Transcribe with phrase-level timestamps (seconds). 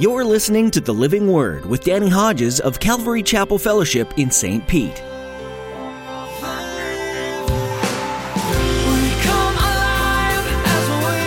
[0.00, 4.66] You're listening to The Living Word with Danny Hodges of Calvary Chapel Fellowship in St.
[4.66, 4.88] Pete.
[4.88, 4.96] We
[9.20, 11.20] come alive as we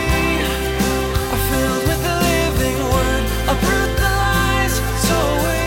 [1.30, 3.24] are filled with the living word.
[3.54, 4.74] Uproot the lies
[5.06, 5.62] so we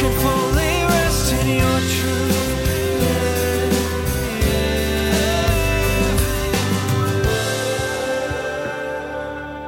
[0.00, 1.76] can fully rest in your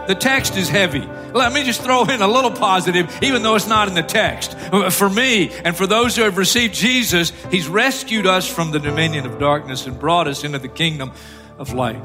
[0.08, 1.06] The text is heavy.
[1.34, 4.58] Let me just throw in a little positive, even though it's not in the text.
[4.92, 9.26] For me and for those who have received Jesus, He's rescued us from the dominion
[9.26, 11.12] of darkness and brought us into the kingdom
[11.58, 12.02] of light.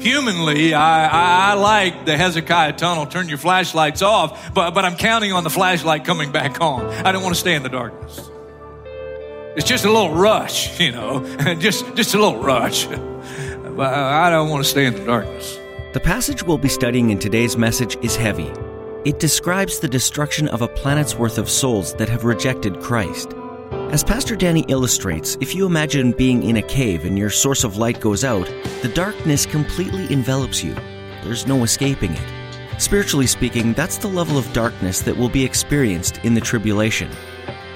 [0.00, 4.96] Humanly, I, I, I like the Hezekiah tunnel, turn your flashlights off, but, but I'm
[4.96, 6.86] counting on the flashlight coming back on.
[6.86, 8.30] I don't want to stay in the darkness.
[9.56, 12.86] It's just a little rush, you know, just, just a little rush.
[13.70, 15.59] But I don't want to stay in the darkness.
[15.92, 18.52] The passage we'll be studying in today's message is heavy.
[19.04, 23.32] It describes the destruction of a planet's worth of souls that have rejected Christ.
[23.90, 27.76] As Pastor Danny illustrates, if you imagine being in a cave and your source of
[27.76, 28.46] light goes out,
[28.82, 30.76] the darkness completely envelops you.
[31.24, 32.80] There's no escaping it.
[32.80, 37.10] Spiritually speaking, that's the level of darkness that will be experienced in the tribulation.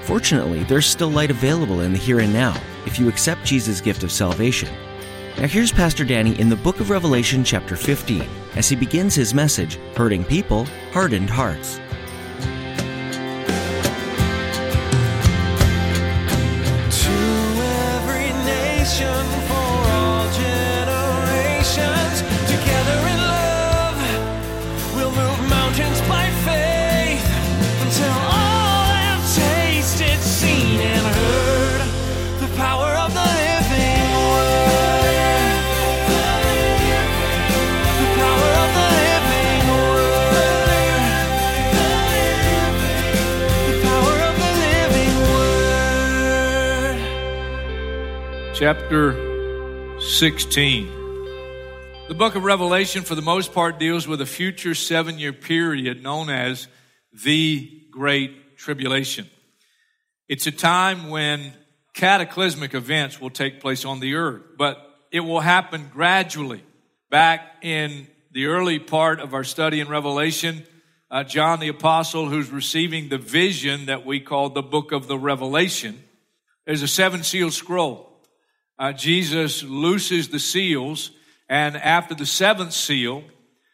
[0.03, 4.03] Fortunately, there's still light available in the here and now if you accept Jesus' gift
[4.03, 4.69] of salvation.
[5.37, 8.23] Now, here's Pastor Danny in the book of Revelation, chapter 15,
[8.55, 11.81] as he begins his message Hurting People, Hardened Hearts.
[48.55, 50.87] Chapter 16.
[52.07, 56.01] The book of Revelation, for the most part, deals with a future seven year period
[56.01, 56.69] known as
[57.11, 59.29] the Great Tribulation.
[60.29, 61.51] It's a time when
[61.95, 64.77] cataclysmic events will take place on the earth, but
[65.11, 66.63] it will happen gradually.
[67.09, 70.63] Back in the early part of our study in Revelation,
[71.11, 75.17] uh, John the Apostle, who's receiving the vision that we call the book of the
[75.17, 76.01] Revelation,
[76.65, 78.14] there's a seven sealed scroll
[78.77, 81.11] uh, Jesus looses the seals,
[81.47, 83.23] and after the seventh seal,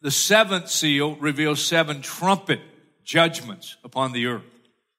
[0.01, 2.59] the seventh seal reveals seven trumpet
[3.03, 4.44] judgments upon the earth.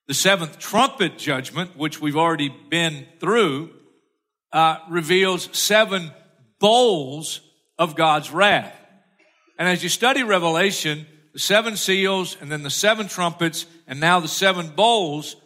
[0.08, 3.70] The seventh trumpet judgment, which we've already been through,
[4.52, 6.10] uh, reveals seven
[6.58, 7.40] bowls
[7.78, 8.74] of God's wrath.
[9.58, 14.20] And as you study Revelation, the seven seals and then the seven trumpets and now
[14.20, 15.36] the seven bowls,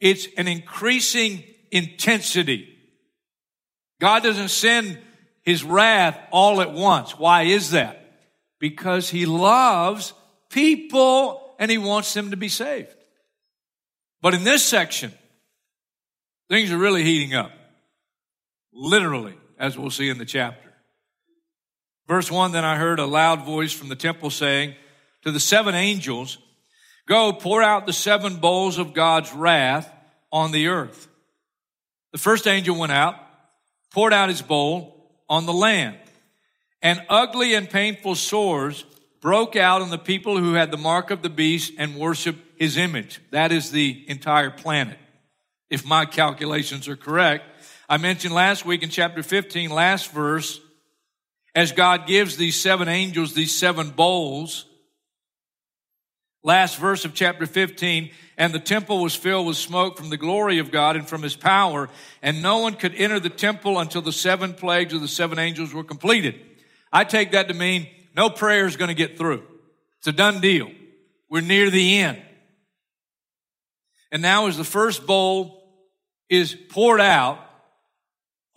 [0.00, 2.73] it's an increasing intensity.
[4.00, 4.98] God doesn't send
[5.42, 7.18] his wrath all at once.
[7.18, 8.00] Why is that?
[8.58, 10.14] Because he loves
[10.50, 12.94] people and he wants them to be saved.
[14.22, 15.12] But in this section,
[16.48, 17.52] things are really heating up.
[18.72, 20.72] Literally, as we'll see in the chapter.
[22.08, 24.74] Verse 1 Then I heard a loud voice from the temple saying
[25.22, 26.38] to the seven angels,
[27.06, 29.92] Go pour out the seven bowls of God's wrath
[30.32, 31.08] on the earth.
[32.12, 33.16] The first angel went out,
[33.94, 34.92] poured out his bowl
[35.28, 35.96] on the land,
[36.82, 38.84] and ugly and painful sores
[39.20, 42.76] broke out on the people who had the mark of the beast and worshiped his
[42.76, 43.20] image.
[43.30, 44.98] That is the entire planet.
[45.70, 47.44] If my calculations are correct,
[47.88, 50.60] I mentioned last week in chapter 15, last verse,
[51.54, 54.66] as God gives these seven angels these seven bowls,
[56.44, 60.58] last verse of chapter 15, and the temple was filled with smoke from the glory
[60.58, 61.88] of God and from his power,
[62.22, 65.74] and no one could enter the temple until the seven plagues of the seven angels
[65.74, 66.40] were completed.
[66.92, 69.42] I take that to mean no prayer is going to get through.
[69.98, 70.70] It's a done deal.
[71.28, 72.22] We're near the end.
[74.12, 75.64] And now as the first bowl
[76.28, 77.38] is poured out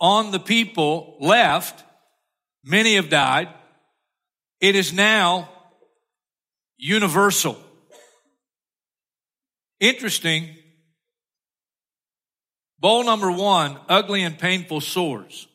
[0.00, 1.82] on the people left,
[2.62, 3.48] many have died.
[4.60, 5.48] It is now
[6.76, 7.58] universal.
[9.80, 10.56] Interesting.
[12.80, 15.48] Bowl number one, ugly and painful sores.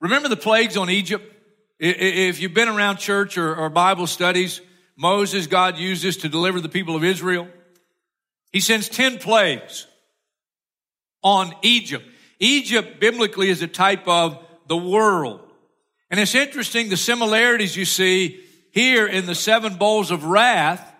[0.00, 1.24] Remember the plagues on Egypt?
[1.78, 4.60] If you've been around church or, Bible studies,
[4.96, 7.48] Moses, God uses to deliver the people of Israel.
[8.52, 9.86] He sends 10 plagues
[11.22, 12.04] on Egypt.
[12.38, 15.40] Egypt biblically is a type of the world.
[16.10, 20.94] And it's interesting the similarities you see here in the seven bowls of wrath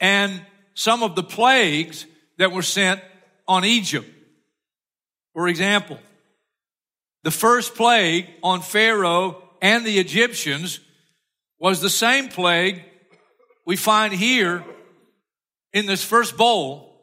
[0.00, 0.42] and
[0.76, 2.06] some of the plagues
[2.38, 3.00] that were sent
[3.48, 4.08] on Egypt.
[5.32, 5.98] For example,
[7.24, 10.78] the first plague on Pharaoh and the Egyptians
[11.58, 12.84] was the same plague
[13.64, 14.64] we find here
[15.72, 16.94] in this first bowl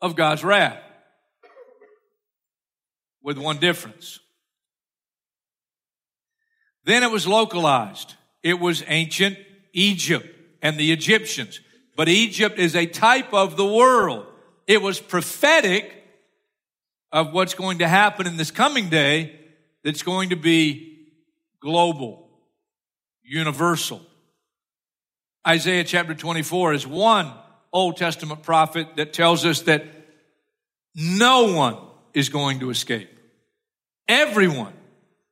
[0.00, 0.80] of God's wrath,
[3.22, 4.20] with one difference.
[6.84, 8.14] Then it was localized.
[8.42, 9.36] It was ancient
[9.72, 10.26] Egypt
[10.62, 11.60] and the Egyptians.
[11.98, 14.26] But Egypt is a type of the world.
[14.68, 15.92] It was prophetic
[17.10, 19.36] of what's going to happen in this coming day
[19.82, 21.08] that's going to be
[21.60, 22.28] global,
[23.24, 24.00] universal.
[25.44, 27.32] Isaiah chapter 24 is one
[27.72, 29.84] Old Testament prophet that tells us that
[30.94, 31.78] no one
[32.14, 33.10] is going to escape.
[34.06, 34.72] Everyone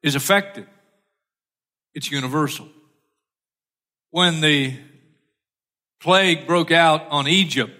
[0.03, 0.67] is affected.
[1.95, 2.67] It's universal.
[4.11, 4.75] When the
[6.07, 7.73] plague broke out on Egypt,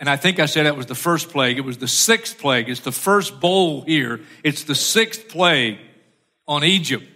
[0.00, 1.56] and I think I said that was the first plague.
[1.56, 2.68] It was the sixth plague.
[2.68, 4.22] It's the first bowl here.
[4.42, 5.78] It's the sixth plague
[6.48, 7.06] on Egypt.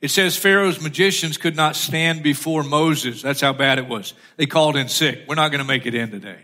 [0.00, 3.22] It says Pharaoh's magicians could not stand before Moses.
[3.22, 4.14] That's how bad it was.
[4.36, 5.24] They called in sick.
[5.26, 6.38] We're not going to make it in today.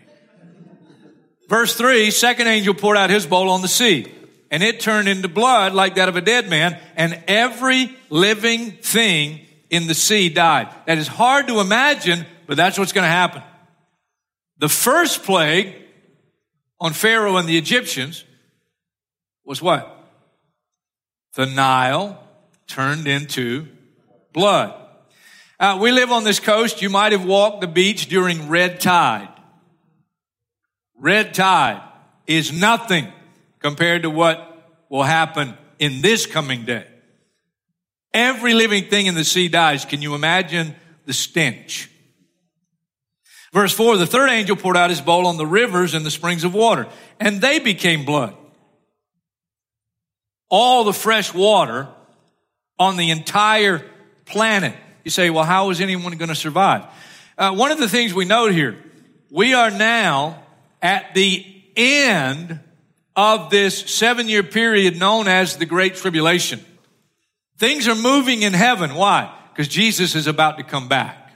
[1.47, 4.11] Verse three, second angel poured out his bowl on the sea
[4.51, 9.47] and it turned into blood like that of a dead man and every living thing
[9.71, 10.69] in the sea died.
[10.85, 13.41] That is hard to imagine, but that's what's going to happen.
[14.59, 15.73] The first plague
[16.79, 18.25] on Pharaoh and the Egyptians
[19.43, 19.97] was what?
[21.33, 22.21] The Nile
[22.67, 23.67] turned into
[24.33, 24.75] blood.
[25.59, 26.81] Uh, we live on this coast.
[26.81, 29.29] You might have walked the beach during red tide.
[30.97, 31.81] Red tide
[32.27, 33.07] is nothing
[33.59, 34.47] compared to what
[34.89, 36.90] will happen in this coming day.
[38.13, 39.85] Every living thing in the sea dies.
[39.85, 40.75] Can you imagine
[41.05, 41.89] the stench?
[43.53, 46.43] Verse 4 The third angel poured out his bowl on the rivers and the springs
[46.43, 46.87] of water,
[47.19, 48.35] and they became blood.
[50.49, 51.87] All the fresh water
[52.77, 53.85] on the entire
[54.25, 54.75] planet.
[55.03, 56.85] You say, well, how is anyone going to survive?
[57.37, 58.77] Uh, one of the things we note here,
[59.29, 60.43] we are now
[60.81, 62.59] at the end
[63.15, 66.63] of this seven year period known as the Great Tribulation.
[67.61, 68.95] Things are moving in heaven.
[68.95, 69.31] Why?
[69.53, 71.31] Because Jesus is about to come back.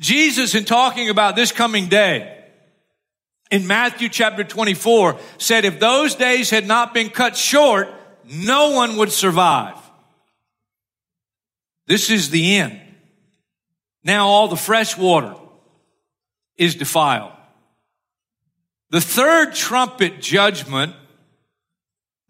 [0.00, 2.42] Jesus, in talking about this coming day,
[3.50, 7.88] in Matthew chapter 24, said if those days had not been cut short,
[8.24, 9.76] no one would survive.
[11.86, 12.80] This is the end.
[14.02, 15.34] Now all the fresh water
[16.56, 17.32] is defiled.
[18.88, 20.94] The third trumpet judgment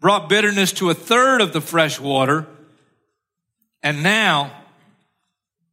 [0.01, 2.45] brought bitterness to a third of the fresh water,
[3.87, 4.51] and now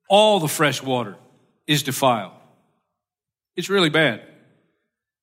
[0.09, 1.17] all the fresh water
[1.67, 2.31] is defiled.
[3.57, 4.23] It's really bad.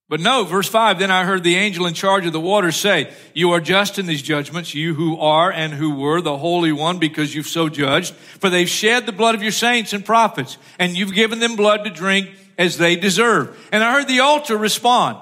[0.09, 3.09] But no, verse 5, then I heard the angel in charge of the waters say,
[3.33, 6.99] You are just in these judgments, you who are and who were the Holy One,
[6.99, 8.13] because you've so judged.
[8.13, 11.85] For they've shed the blood of your saints and prophets, and you've given them blood
[11.85, 13.57] to drink as they deserve.
[13.71, 15.17] And I heard the altar respond,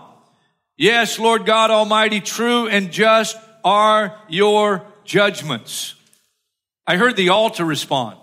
[0.76, 5.94] Yes, Lord God Almighty, true and just are your judgments.
[6.90, 8.18] I heard the altar respond.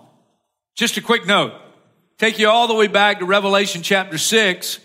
[0.75, 1.53] Just a quick note.
[2.17, 4.79] Take you all the way back to Revelation chapter 6.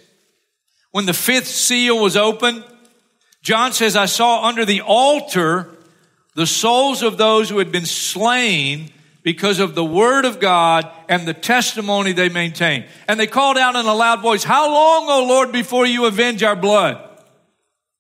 [0.93, 2.63] When the fifth seal was opened,
[3.43, 5.69] John says, I saw under the altar
[6.37, 8.93] the souls of those who had been slain
[9.25, 12.87] because of the word of God and the testimony they maintained.
[13.09, 16.45] And they called out in a loud voice, How long, O Lord, before you avenge
[16.45, 17.03] our blood?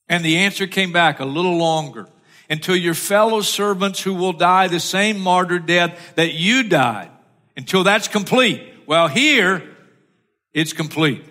[0.09, 2.07] And the answer came back a little longer
[2.52, 7.09] until your fellow servants who will die the same martyr death that you died,
[7.56, 8.62] until that's complete.
[8.87, 9.62] Well, here
[10.52, 11.25] it's complete.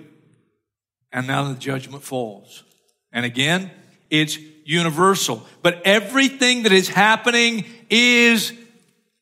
[1.11, 2.63] And now the judgment falls.
[3.11, 3.69] And again,
[4.09, 5.45] it's universal.
[5.61, 8.51] But everything that is happening is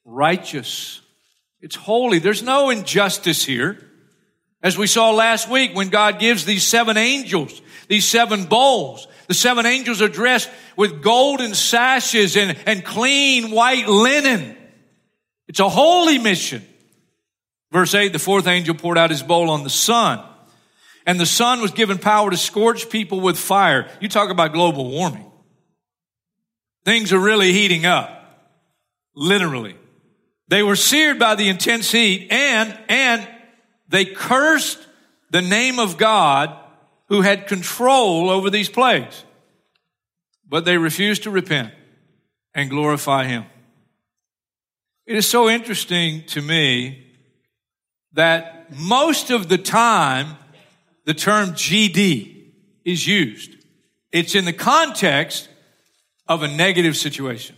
[0.06, 1.02] righteous.
[1.60, 2.20] It's holy.
[2.20, 3.78] There's no injustice here.
[4.64, 9.36] As we saw last week when God gives these seven angels, these seven bowls, the
[9.36, 14.58] seven angels are dressed with golden sashes and, and clean white linen.
[15.48, 16.66] It's a holy mission.
[17.72, 20.26] Verse 8, the fourth angel poured out his bowl on the sun,
[21.06, 23.88] and the sun was given power to scorch people with fire.
[24.02, 25.32] You talk about global warming.
[26.84, 28.16] Things are really heating up.
[29.14, 29.76] Literally.
[30.48, 33.28] They were seared by the intense heat and, and
[33.90, 34.80] they cursed
[35.30, 36.58] the name of God
[37.10, 39.26] who had control over these plagues.
[40.48, 41.74] But they refused to repent
[42.56, 43.46] and glorify him.
[45.06, 47.08] It is so interesting to me
[48.14, 50.38] that most of the time
[51.06, 52.52] the term GD
[52.86, 53.56] is used.
[54.12, 55.50] It's in the context
[56.28, 57.56] of a negative situation.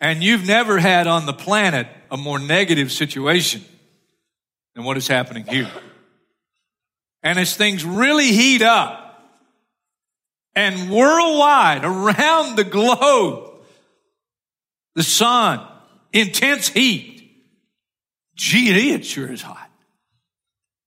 [0.00, 3.64] And you've never had on the planet a more negative situation
[4.74, 5.70] than what is happening here.
[7.24, 9.00] And as things really heat up,
[10.54, 13.50] and worldwide, around the globe,
[14.94, 15.66] the sun,
[16.12, 17.28] intense heat,
[18.36, 19.70] gee, it sure is hot.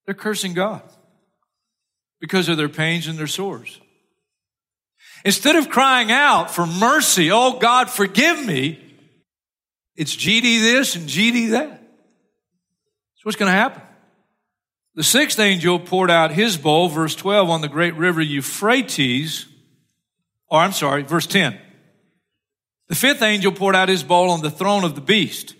[0.05, 0.83] They're cursing God
[2.21, 3.81] because of their pains and their sores.
[5.25, 8.79] Instead of crying out for mercy, oh God, forgive me,
[9.95, 11.81] it's GD this and GD that.
[13.15, 13.81] So what's going to happen.
[14.97, 19.45] The sixth angel poured out his bowl, verse 12, on the great river Euphrates.
[20.49, 21.57] Or I'm sorry, verse 10.
[22.89, 25.51] The fifth angel poured out his bowl on the throne of the beast.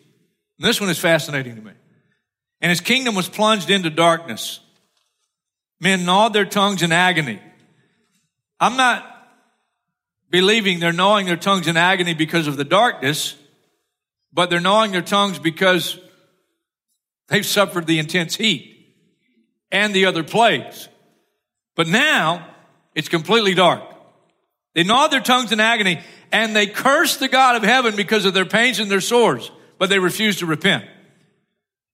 [0.60, 1.72] And this one is fascinating to me.
[2.60, 4.60] And his kingdom was plunged into darkness.
[5.80, 7.40] Men gnawed their tongues in agony.
[8.60, 9.06] I'm not
[10.30, 13.36] believing they're gnawing their tongues in agony because of the darkness
[14.38, 16.00] but they're gnawing their tongues because
[17.28, 18.77] they've suffered the intense heat
[19.72, 20.90] and the other plagues.
[21.76, 22.48] But now
[22.96, 23.84] it's completely dark.
[24.74, 28.34] They gnawed their tongues in agony and they cursed the God of heaven because of
[28.34, 30.86] their pains and their sores, but they refused to repent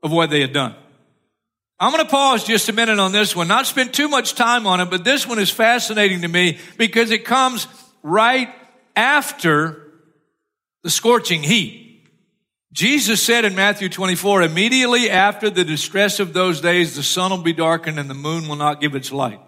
[0.02, 0.76] of what they had done.
[1.80, 4.68] I'm going to pause just a minute on this one, not spend too much time
[4.68, 7.68] on it, but this one is fascinating to me because it comes
[8.02, 8.54] right
[8.96, 9.92] after
[10.84, 11.93] the scorching heat.
[12.74, 17.38] Jesus said in Matthew 24, immediately after the distress of those days, the sun will
[17.38, 19.40] be darkened and the moon will not give its light.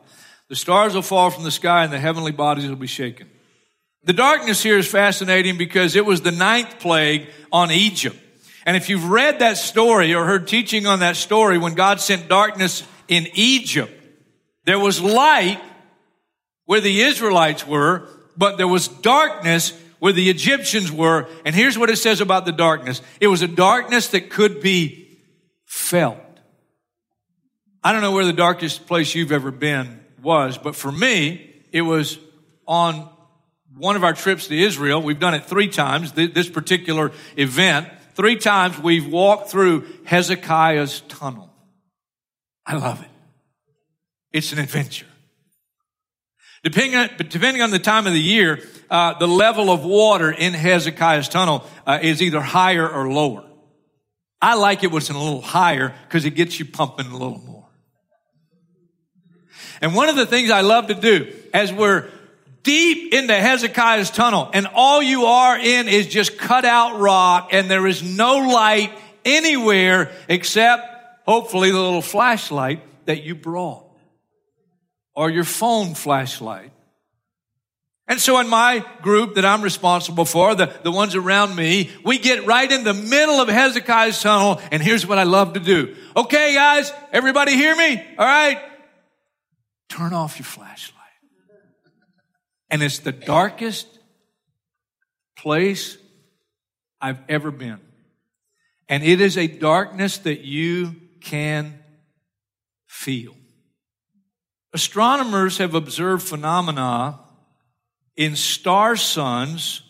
[0.48, 3.28] The stars will fall from the sky and the heavenly bodies will be shaken.
[4.04, 8.16] The darkness here is fascinating because it was the ninth plague on Egypt.
[8.64, 12.28] And if you've read that story or heard teaching on that story, when God sent
[12.28, 13.92] darkness in Egypt,
[14.66, 15.60] there was light
[16.66, 21.28] where the Israelites were, but there was darkness where the Egyptians were.
[21.46, 23.02] And here's what it says about the darkness.
[23.20, 25.20] It was a darkness that could be
[25.66, 26.18] felt.
[27.84, 31.82] I don't know where the darkest place you've ever been was, but for me, it
[31.82, 32.18] was
[32.68, 33.10] on
[33.78, 35.02] one of our trips to Israel.
[35.02, 37.90] We've done it three times, this particular event.
[38.16, 41.54] Three times we've walked through Hezekiah's tunnel.
[42.66, 43.10] I love it.
[44.32, 45.06] It's an adventure.
[46.66, 50.54] Depending on, depending on the time of the year, uh, the level of water in
[50.54, 53.46] Hezekiah's tunnel uh, is either higher or lower.
[54.42, 57.38] I like it when it's a little higher because it gets you pumping a little
[57.38, 57.68] more.
[59.80, 62.10] And one of the things I love to do as we're
[62.64, 67.70] deep into Hezekiah's tunnel and all you are in is just cut out rock and
[67.70, 68.92] there is no light
[69.24, 70.84] anywhere except
[71.28, 73.85] hopefully the little flashlight that you brought
[75.16, 76.72] or your phone flashlight.
[78.08, 82.20] And so in my group that I'm responsible for, the, the ones around me, we
[82.20, 85.96] get right in the middle of Hezekiah's tunnel, and here's what I love to do.
[86.16, 88.04] Okay, guys, everybody hear me?
[88.20, 88.62] All right?
[89.90, 91.02] Turn off your flashlight.
[92.70, 93.88] And it's the darkest
[95.36, 95.98] place
[97.02, 97.80] I've ever been.
[98.88, 101.80] And it is a darkness that you can
[102.86, 103.36] feel.
[104.76, 107.18] Astronomers have observed phenomena
[108.18, 109.82] in star suns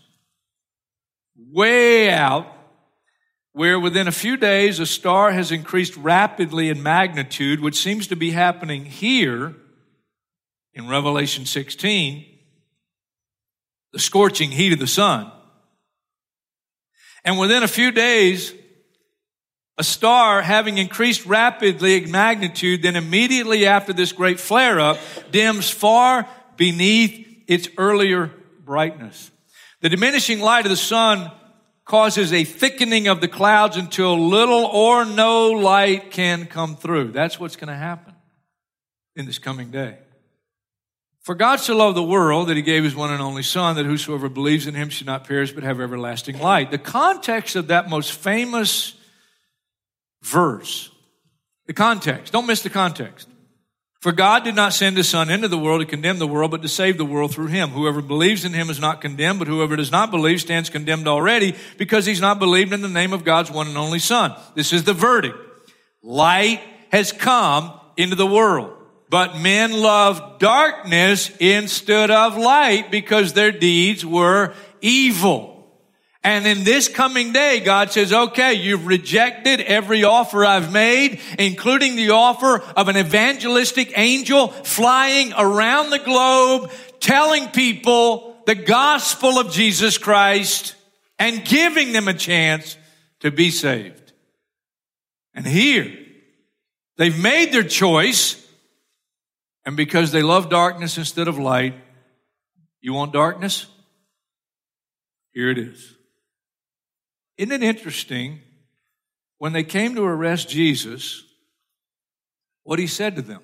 [1.35, 2.45] way out
[3.53, 8.15] where within a few days a star has increased rapidly in magnitude, which seems to
[8.15, 9.55] be happening here
[10.75, 12.23] in Revelation 16,
[13.91, 15.31] the scorching heat of the sun.
[17.23, 18.53] And within a few days,
[19.77, 24.97] a star having increased rapidly in magnitude, then immediately after this great flare up,
[25.31, 28.31] dims far beneath its earlier
[28.63, 29.31] brightness.
[29.81, 31.29] The diminishing light of the sun
[31.83, 37.11] causes a thickening of the clouds until little or no light can come through.
[37.11, 38.15] That's what's going to happen
[39.15, 39.99] in this coming day.
[41.21, 43.85] For God so loved the world that he gave his one and only Son, that
[43.85, 46.71] whosoever believes in him should not perish but have everlasting light.
[46.71, 48.93] The context of that most famous
[50.25, 50.91] verse.
[51.67, 52.33] The context.
[52.33, 53.29] Don't miss the context.
[54.01, 56.61] For God did not send his son into the world to condemn the world, but
[56.61, 57.69] to save the world through him.
[57.69, 61.55] Whoever believes in him is not condemned, but whoever does not believe stands condemned already
[61.77, 64.35] because he's not believed in the name of God's one and only son.
[64.53, 65.37] This is the verdict.
[66.03, 68.77] Light has come into the world,
[69.09, 75.54] but men love darkness instead of light because their deeds were evil.
[76.25, 81.95] And in this coming day, God says, okay, you've rejected every offer I've made, including
[81.95, 89.51] the offer of an evangelistic angel flying around the globe, telling people the gospel of
[89.51, 90.73] Jesus Christ
[91.19, 92.75] and giving them a chance
[93.19, 94.13] to be saved.
[95.35, 95.95] And here,
[96.97, 98.43] they've made their choice,
[99.63, 101.75] and because they love darkness instead of light,
[102.81, 103.67] you want darkness?
[105.31, 105.91] Here it is.
[107.37, 108.41] Isn't it interesting?
[109.37, 111.23] When they came to arrest Jesus,
[112.63, 113.41] what he said to them.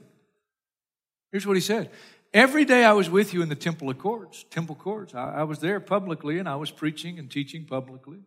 [1.32, 1.90] Here's what he said.
[2.34, 5.14] Every day I was with you in the temple of courts, temple courts.
[5.14, 8.20] I, I was there publicly and I was preaching and teaching publicly.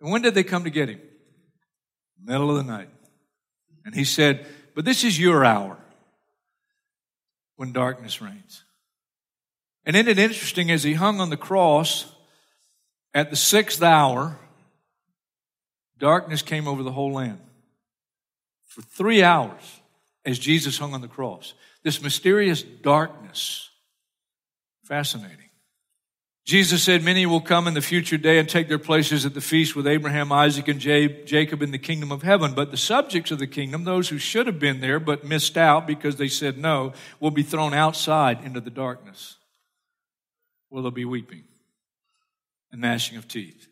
[0.00, 1.00] And when did they come to get him?
[2.22, 2.90] Middle of the night.
[3.84, 5.78] And he said, But this is your hour
[7.56, 8.64] when darkness reigns.
[9.84, 12.12] And isn't it interesting as he hung on the cross
[13.14, 14.38] at the sixth hour,
[15.98, 17.40] darkness came over the whole land.
[18.68, 19.80] For three hours
[20.24, 21.54] as Jesus hung on the cross.
[21.82, 23.70] This mysterious darkness.
[24.84, 25.36] Fascinating.
[26.44, 29.40] Jesus said, Many will come in the future day and take their places at the
[29.40, 32.54] feast with Abraham, Isaac, and Jacob in the kingdom of heaven.
[32.54, 35.86] But the subjects of the kingdom, those who should have been there but missed out
[35.86, 39.36] because they said no, will be thrown outside into the darkness.
[40.70, 41.44] Will there be weeping
[42.72, 43.66] and gnashing of teeth?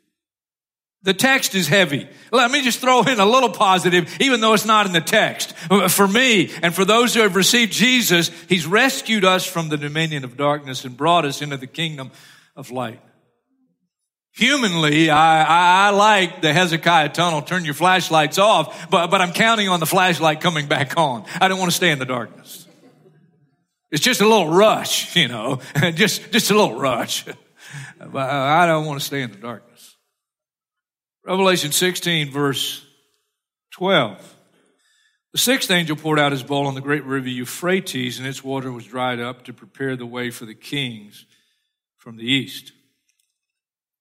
[1.02, 2.09] The text is heavy.
[2.33, 5.52] Let me just throw in a little positive, even though it's not in the text.
[5.88, 10.25] For me and for those who have received Jesus, He's rescued us from the dominion
[10.25, 12.11] of darkness and brought us into the kingdom
[12.57, 13.00] of light.
[14.33, 19.69] Humanly, I, I, like the Hezekiah tunnel, turn your flashlights off, but, but I'm counting
[19.69, 21.25] on the flashlight coming back on.
[21.40, 22.67] I don't want to stay in the darkness.
[23.90, 25.61] It's just a little rush, you know,
[25.95, 27.25] just, just a little rush.
[27.99, 29.97] But I don't want to stay in the darkness.
[31.25, 32.85] Revelation 16, verse
[33.73, 34.37] 12.
[35.33, 38.73] The sixth angel poured out his bowl on the great river Euphrates, and its water
[38.73, 41.27] was dried up to prepare the way for the kings
[41.97, 42.73] from the east.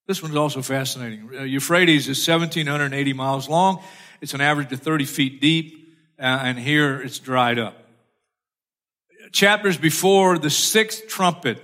[0.06, 1.28] This one's also fascinating.
[1.32, 3.82] Uh, Euphrates is 1,780 miles long.
[4.22, 7.76] It's an average of 30 feet deep, uh, and here it's dried up.
[9.32, 11.62] Chapters before the sixth trumpet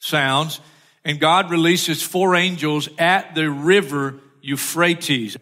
[0.00, 0.60] sounds,
[1.06, 5.36] and God releases four angels at the river Euphrates.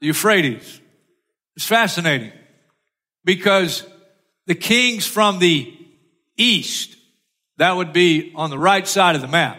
[0.00, 0.80] The Euphrates.
[1.54, 2.32] It's fascinating
[3.26, 3.86] because
[4.46, 5.70] the kings from the
[6.38, 6.96] east,
[7.58, 9.58] that would be on the right side of the map.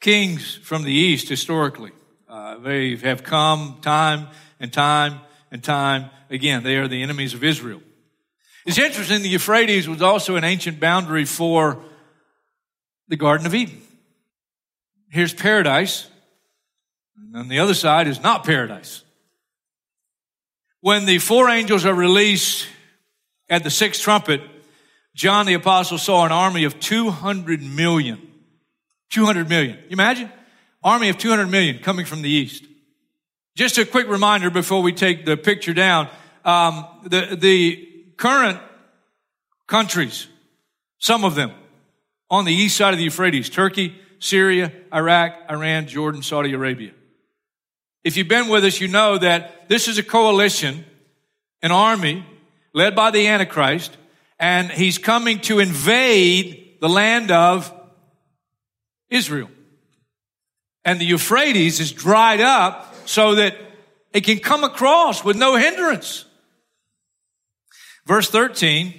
[0.00, 1.92] Kings from the east, historically,
[2.28, 4.26] uh, they have come time
[4.58, 5.20] and time
[5.52, 6.64] and time again.
[6.64, 7.82] They are the enemies of Israel.
[8.66, 11.80] It's interesting, the Euphrates was also an ancient boundary for
[13.08, 13.80] the Garden of Eden.
[15.08, 16.08] Here's paradise,
[17.16, 19.02] and on the other side is not paradise.
[20.80, 22.66] When the four angels are released
[23.48, 24.40] at the sixth trumpet,
[25.14, 28.20] John the apostle saw an army of 200 million.
[29.10, 29.76] 200 million.
[29.76, 30.30] You imagine?
[30.82, 32.64] Army of 200 million coming from the east.
[33.56, 36.08] Just a quick reminder before we take the picture down.
[36.44, 38.60] Um, the, the current
[39.66, 40.28] countries,
[40.98, 41.52] some of them,
[42.30, 46.92] on the east side of the Euphrates Turkey, Syria, Iraq, Iran, Jordan, Saudi Arabia.
[48.04, 50.84] If you've been with us, you know that this is a coalition,
[51.62, 52.24] an army
[52.72, 53.96] led by the Antichrist,
[54.38, 57.72] and he's coming to invade the land of
[59.10, 59.50] Israel.
[60.84, 63.56] And the Euphrates is dried up so that
[64.12, 66.26] it can come across with no hindrance.
[68.06, 68.94] Verse 13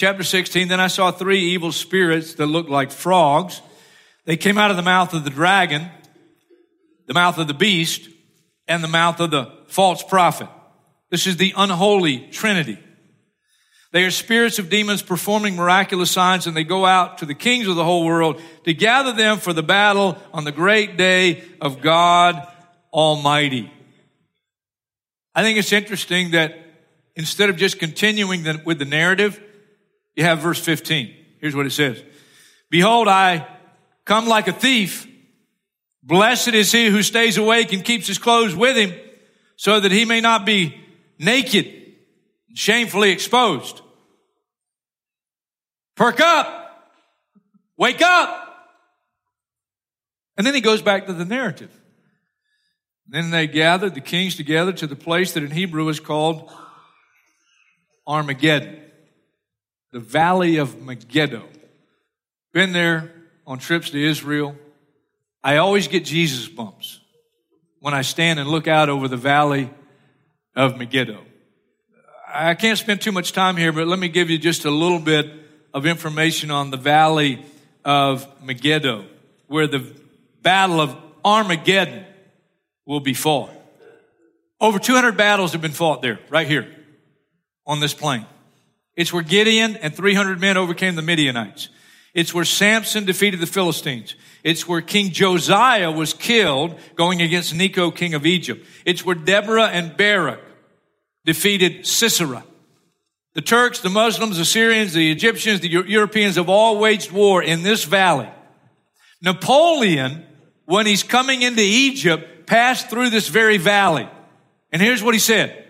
[0.00, 3.60] Chapter 16, then I saw three evil spirits that looked like frogs.
[4.24, 5.90] They came out of the mouth of the dragon,
[7.06, 8.08] the mouth of the beast,
[8.66, 10.48] and the mouth of the false prophet.
[11.10, 12.78] This is the unholy trinity.
[13.92, 17.68] They are spirits of demons performing miraculous signs and they go out to the kings
[17.68, 21.82] of the whole world to gather them for the battle on the great day of
[21.82, 22.40] God
[22.90, 23.70] Almighty.
[25.34, 26.58] I think it's interesting that
[27.16, 29.38] instead of just continuing with the narrative,
[30.14, 31.14] you have verse 15.
[31.40, 32.02] Here's what it says.
[32.70, 33.46] Behold, I
[34.04, 35.06] come like a thief.
[36.02, 38.98] Blessed is he who stays awake and keeps his clothes with him
[39.56, 40.80] so that he may not be
[41.18, 41.66] naked
[42.48, 43.80] and shamefully exposed.
[45.96, 46.88] Perk up.
[47.76, 48.46] Wake up.
[50.36, 51.70] And then he goes back to the narrative.
[53.06, 56.50] then they gathered the kings together to the place that in Hebrew is called
[58.06, 58.89] Armageddon
[59.92, 61.42] the Valley of Megiddo.
[62.52, 63.12] Been there
[63.46, 64.56] on trips to Israel.
[65.42, 67.00] I always get Jesus bumps
[67.80, 69.70] when I stand and look out over the valley
[70.54, 71.20] of Megiddo.
[72.32, 75.00] I can't spend too much time here, but let me give you just a little
[75.00, 75.30] bit
[75.74, 77.44] of information on the valley
[77.84, 79.04] of Megiddo,
[79.46, 79.84] where the
[80.42, 82.04] battle of Armageddon
[82.86, 83.50] will be fought.
[84.60, 86.68] Over 200 battles have been fought there, right here
[87.66, 88.26] on this plain.
[89.00, 91.70] It's where Gideon and 300 men overcame the Midianites.
[92.12, 94.14] It's where Samson defeated the Philistines.
[94.44, 98.66] It's where King Josiah was killed going against Necho, king of Egypt.
[98.84, 100.42] It's where Deborah and Barak
[101.24, 102.44] defeated Sisera.
[103.32, 107.62] The Turks, the Muslims, the Syrians, the Egyptians, the Europeans have all waged war in
[107.62, 108.28] this valley.
[109.22, 110.26] Napoleon,
[110.66, 114.06] when he's coming into Egypt, passed through this very valley.
[114.70, 115.64] And here's what he said.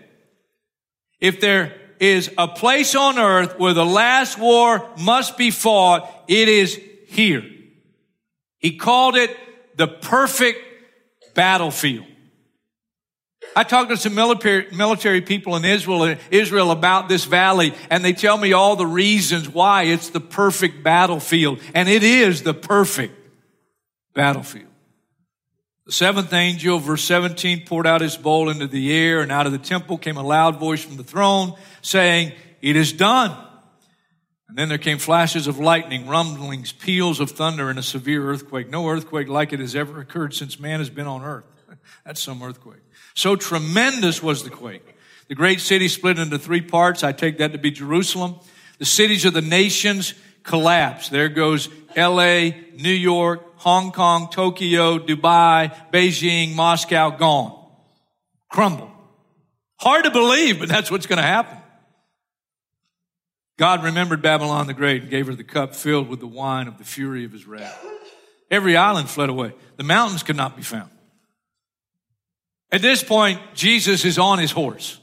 [1.21, 6.49] If there is a place on earth where the last war must be fought, it
[6.49, 7.45] is here.
[8.57, 9.37] He called it
[9.77, 10.59] the perfect
[11.35, 12.07] battlefield.
[13.55, 18.13] I talked to some military, military people in Israel, Israel about this valley, and they
[18.13, 21.59] tell me all the reasons why it's the perfect battlefield.
[21.75, 23.13] And it is the perfect
[24.15, 24.70] battlefield.
[25.91, 29.51] The seventh angel, verse 17, poured out his bowl into the air, and out of
[29.51, 33.37] the temple came a loud voice from the throne saying, It is done.
[34.47, 38.69] And then there came flashes of lightning, rumblings, peals of thunder, and a severe earthquake.
[38.69, 41.43] No earthquake like it has ever occurred since man has been on earth.
[42.05, 42.83] That's some earthquake.
[43.13, 44.95] So tremendous was the quake.
[45.27, 47.03] The great city split into three parts.
[47.03, 48.35] I take that to be Jerusalem.
[48.77, 51.11] The cities of the nations collapsed.
[51.11, 57.63] There goes LA, New York, Hong Kong, Tokyo, Dubai, Beijing, Moscow, gone.
[58.49, 58.91] Crumble.
[59.79, 61.59] Hard to believe, but that's what's going to happen.
[63.59, 66.79] God remembered Babylon the Great and gave her the cup filled with the wine of
[66.79, 67.85] the fury of his wrath.
[68.49, 69.53] Every island fled away.
[69.77, 70.89] The mountains could not be found.
[72.71, 74.99] At this point, Jesus is on his horse.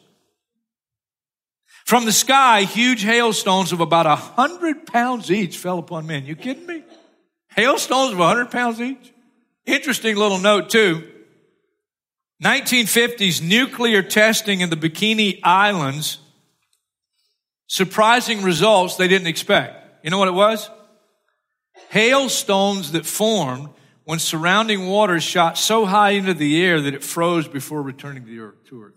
[1.87, 6.27] From the sky, huge hailstones of about a hundred pounds each fell upon men.
[6.27, 6.83] You kidding me?
[7.59, 9.13] Hailstones of hundred pounds each?
[9.67, 11.11] Interesting little note too.
[12.41, 16.19] 1950s nuclear testing in the Bikini Islands.
[17.67, 20.05] Surprising results they didn't expect.
[20.05, 20.71] You know what it was?
[21.89, 23.71] Hailstones that formed
[24.05, 28.39] when surrounding waters shot so high into the air that it froze before returning to
[28.39, 28.65] earth.
[28.69, 28.95] To earth.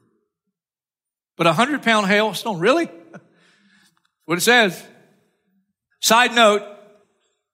[1.36, 2.92] But a hundred pound hailstone, really?
[4.26, 4.86] what it says.
[6.00, 6.62] Side note,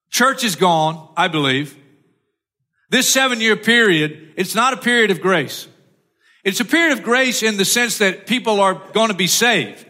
[0.10, 1.78] church is gone, I believe.
[2.90, 5.68] This seven year period, it's not a period of grace.
[6.44, 9.86] It's a period of grace in the sense that people are going to be saved.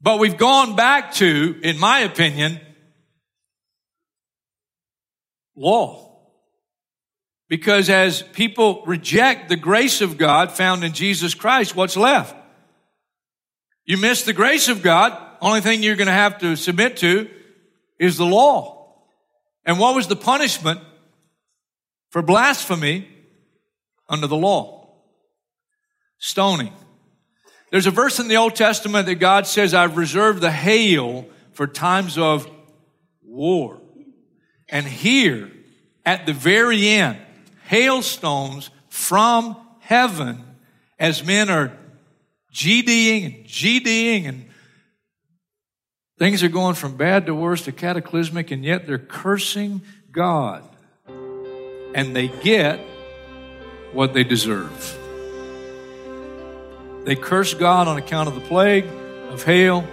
[0.00, 2.60] But we've gone back to, in my opinion,
[5.56, 6.04] law.
[7.48, 12.34] Because as people reject the grace of God found in Jesus Christ, what's left?
[13.84, 17.30] You miss the grace of God, only thing you're going to have to submit to
[17.98, 18.73] is the law.
[19.66, 20.80] And what was the punishment
[22.10, 23.08] for blasphemy
[24.08, 24.88] under the law?
[26.18, 26.72] Stoning.
[27.70, 31.66] There's a verse in the Old Testament that God says, I've reserved the hail for
[31.66, 32.48] times of
[33.24, 33.80] war.
[34.68, 35.50] And here,
[36.06, 37.18] at the very end,
[37.66, 40.44] hailstones from heaven
[40.98, 41.76] as men are
[42.52, 44.48] GDing and GDing and
[46.24, 50.64] things are going from bad to worse to cataclysmic and yet they're cursing God.
[51.94, 52.80] And they get
[53.92, 54.98] what they deserve.
[57.04, 58.86] They curse God on account of the plague
[59.28, 59.86] of hail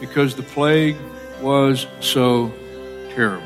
[0.00, 0.96] because the plague
[1.40, 2.52] was so
[3.14, 3.45] terrible.